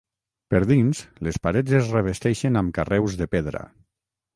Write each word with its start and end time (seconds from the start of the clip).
Per 0.53 0.61
dins, 0.71 1.01
les 1.29 1.39
parets 1.45 1.77
es 1.83 1.95
revesteixen 1.99 2.61
amb 2.65 2.77
carreus 2.79 3.23
de 3.23 3.33
pedra. 3.37 3.69